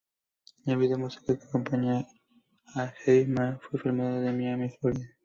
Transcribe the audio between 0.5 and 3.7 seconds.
El vídeo musical que acompaña a "Hey Ma"